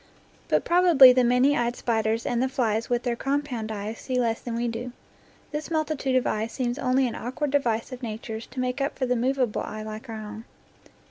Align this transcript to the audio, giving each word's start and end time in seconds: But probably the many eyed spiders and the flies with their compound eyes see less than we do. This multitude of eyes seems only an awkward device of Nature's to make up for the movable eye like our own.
But 0.47 0.65
probably 0.65 1.13
the 1.13 1.23
many 1.23 1.55
eyed 1.55 1.75
spiders 1.75 2.25
and 2.25 2.41
the 2.41 2.49
flies 2.49 2.89
with 2.89 3.03
their 3.03 3.15
compound 3.15 3.71
eyes 3.71 3.99
see 3.99 4.19
less 4.19 4.41
than 4.41 4.55
we 4.55 4.67
do. 4.67 4.93
This 5.51 5.69
multitude 5.69 6.15
of 6.15 6.25
eyes 6.25 6.51
seems 6.51 6.79
only 6.79 7.07
an 7.07 7.13
awkward 7.13 7.51
device 7.51 7.91
of 7.91 8.01
Nature's 8.01 8.47
to 8.47 8.59
make 8.59 8.81
up 8.81 8.97
for 8.97 9.05
the 9.05 9.15
movable 9.15 9.61
eye 9.61 9.83
like 9.83 10.09
our 10.09 10.15
own. 10.19 10.45